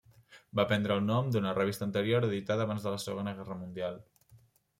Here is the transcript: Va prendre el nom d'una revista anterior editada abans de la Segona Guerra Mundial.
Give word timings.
Va 0.59 0.63
prendre 0.69 0.95
el 0.99 1.03
nom 1.09 1.29
d'una 1.35 1.51
revista 1.57 1.85
anterior 1.89 2.25
editada 2.29 2.67
abans 2.69 2.89
de 2.89 2.95
la 2.95 3.03
Segona 3.05 3.37
Guerra 3.43 3.59
Mundial. 3.61 4.03